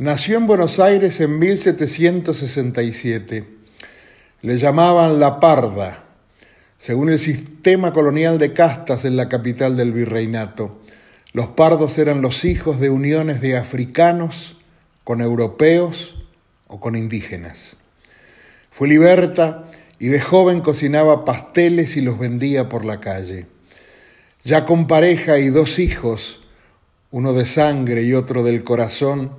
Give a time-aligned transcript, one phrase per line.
[0.00, 3.44] Nació en Buenos Aires en 1767.
[4.40, 6.04] Le llamaban La Parda,
[6.78, 10.80] según el sistema colonial de castas en la capital del virreinato.
[11.34, 14.56] Los pardos eran los hijos de uniones de africanos
[15.04, 16.16] con europeos
[16.66, 17.76] o con indígenas.
[18.70, 19.66] Fue liberta
[19.98, 23.48] y de joven cocinaba pasteles y los vendía por la calle.
[24.44, 26.40] Ya con pareja y dos hijos,
[27.10, 29.32] uno de sangre y otro del corazón,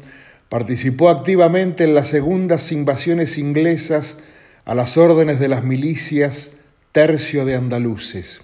[0.51, 4.17] Participó activamente en las segundas invasiones inglesas
[4.65, 6.51] a las órdenes de las milicias
[6.91, 8.41] Tercio de Andaluces.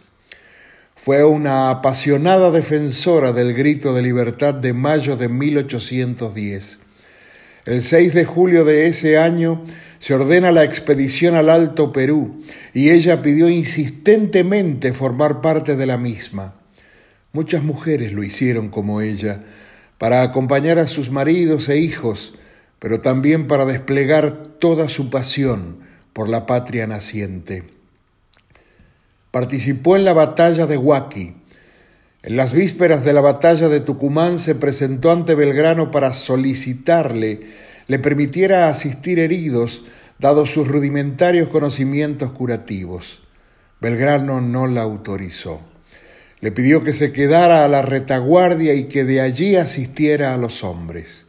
[0.96, 6.80] Fue una apasionada defensora del grito de libertad de mayo de 1810.
[7.66, 9.62] El 6 de julio de ese año
[10.00, 12.40] se ordena la expedición al Alto Perú
[12.74, 16.56] y ella pidió insistentemente formar parte de la misma.
[17.34, 19.44] Muchas mujeres lo hicieron como ella,
[19.98, 22.36] para acompañar a sus maridos e hijos,
[22.80, 25.80] pero también para desplegar toda su pasión
[26.14, 27.64] por la patria naciente.
[29.32, 31.36] Participó en la batalla de Huaki.
[32.24, 37.48] En las vísperas de la batalla de Tucumán se presentó ante Belgrano para solicitarle
[37.88, 39.84] le permitiera asistir heridos,
[40.20, 43.24] dados sus rudimentarios conocimientos curativos.
[43.80, 45.62] Belgrano no la autorizó.
[46.40, 50.64] Le pidió que se quedara a la retaguardia y que de allí asistiera a los
[50.64, 51.26] hombres.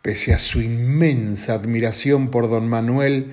[0.00, 3.32] Pese a su inmensa admiración por don Manuel,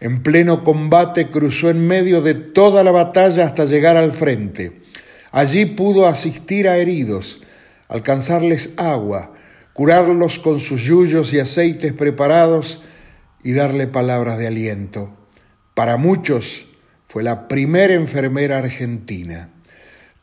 [0.00, 4.80] en pleno combate cruzó en medio de toda la batalla hasta llegar al frente.
[5.30, 7.42] Allí pudo asistir a heridos,
[7.88, 9.34] alcanzarles agua,
[9.72, 12.80] curarlos con sus yuyos y aceites preparados
[13.44, 15.16] y darle palabras de aliento.
[15.74, 16.66] Para muchos
[17.06, 19.50] fue la primera enfermera argentina.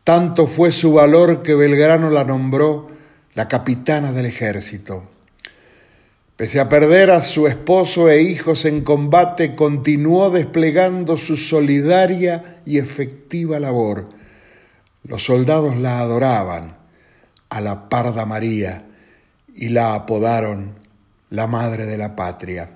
[0.03, 2.89] Tanto fue su valor que Belgrano la nombró
[3.35, 5.03] la capitana del ejército.
[6.35, 12.79] Pese a perder a su esposo e hijos en combate, continuó desplegando su solidaria y
[12.79, 14.09] efectiva labor.
[15.03, 16.75] Los soldados la adoraban
[17.49, 18.85] a la Parda María
[19.55, 20.79] y la apodaron
[21.29, 22.71] la Madre de la Patria.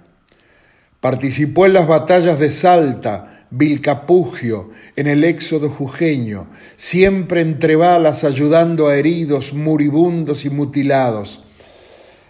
[0.99, 8.87] Participó en las batallas de Salta, Vilcapugio, en el éxodo jujeño, siempre entre balas ayudando
[8.87, 11.43] a heridos, muribundos y mutilados.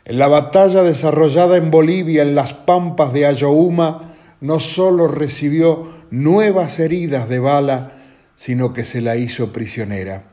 [0.03, 6.79] En la batalla desarrollada en Bolivia, en las pampas de Ayohuma, no solo recibió nuevas
[6.79, 7.93] heridas de bala,
[8.35, 10.23] sino que se la hizo prisionera.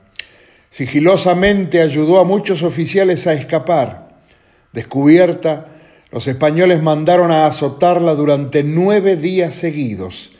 [0.70, 4.18] Sigilosamente ayudó a muchos oficiales a escapar.
[4.72, 5.68] Descubierta,
[6.14, 10.30] los españoles mandaron a azotarla durante nueve días seguidos.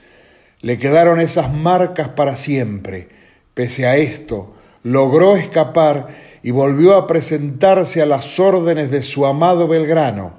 [0.60, 3.08] Le quedaron esas marcas para siempre.
[3.54, 6.14] Pese a esto, logró escapar
[6.44, 10.34] y volvió a presentarse a las órdenes de su amado Belgrano,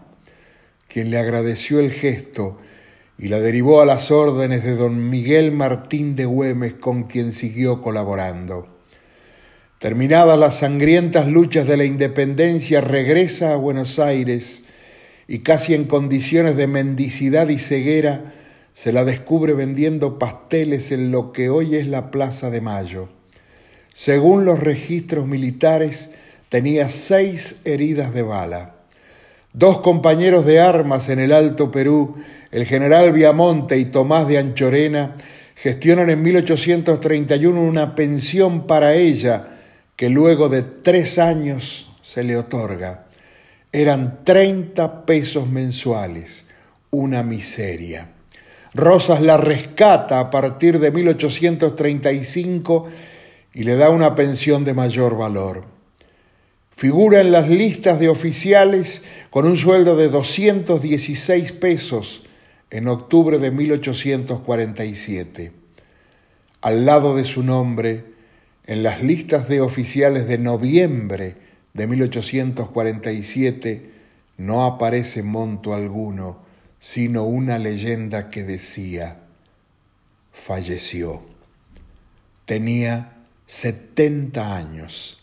[0.87, 2.57] quien le agradeció el gesto
[3.17, 7.81] y la derivó a las órdenes de don Miguel Martín de Güemes, con quien siguió
[7.81, 8.69] colaborando.
[9.79, 14.61] Terminadas las sangrientas luchas de la independencia, regresa a Buenos Aires
[15.27, 18.33] y casi en condiciones de mendicidad y ceguera,
[18.73, 23.09] se la descubre vendiendo pasteles en lo que hoy es la Plaza de Mayo.
[23.93, 26.11] Según los registros militares,
[26.49, 28.75] tenía seis heridas de bala.
[29.53, 32.15] Dos compañeros de armas en el Alto Perú,
[32.51, 35.15] el general Viamonte y Tomás de Anchorena,
[35.55, 39.47] gestionan en 1831 una pensión para ella
[39.95, 43.04] que luego de tres años se le otorga.
[43.75, 46.45] Eran 30 pesos mensuales,
[46.91, 48.13] una miseria.
[48.73, 52.87] Rosas la rescata a partir de 1835
[53.53, 55.65] y le da una pensión de mayor valor.
[56.73, 62.23] Figura en las listas de oficiales con un sueldo de 216 pesos
[62.69, 65.51] en octubre de 1847.
[66.61, 68.05] Al lado de su nombre,
[68.67, 71.43] en las listas de oficiales de noviembre
[71.75, 73.91] de 1847,
[74.37, 76.45] no aparece monto alguno
[76.85, 79.17] sino una leyenda que decía,
[80.31, 81.23] falleció.
[82.45, 83.13] Tenía
[83.47, 85.17] 70 años.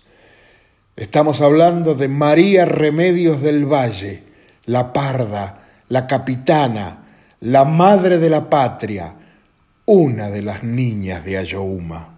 [0.96, 4.24] Estamos hablando de María Remedios del Valle,
[4.66, 7.04] la parda, la capitana,
[7.38, 9.14] la madre de la patria,
[9.86, 12.11] una de las niñas de Ayohuma.